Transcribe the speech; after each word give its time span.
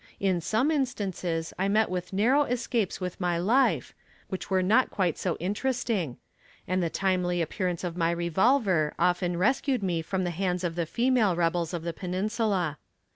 In 0.19 0.41
some 0.41 0.71
instances 0.71 1.53
I 1.59 1.67
met 1.67 1.87
with 1.87 2.11
narrow 2.11 2.45
escapes 2.45 2.99
with 2.99 3.21
my 3.21 3.37
life, 3.37 3.93
which 4.29 4.49
were 4.49 4.63
not 4.63 4.89
quite 4.89 5.15
so 5.15 5.35
interesting; 5.39 6.17
and 6.67 6.81
the 6.81 6.89
timely 6.89 7.39
appearance 7.39 7.83
of 7.83 7.95
my 7.95 8.09
revolver 8.09 8.95
often 8.97 9.37
rescued 9.37 9.83
me 9.83 10.01
from 10.01 10.23
the 10.23 10.31
hands 10.31 10.63
of 10.63 10.73
the 10.73 10.87
female 10.87 11.35
rebels 11.35 11.71
of 11.71 11.83
the 11.83 11.93
Peninsula. 11.93 12.79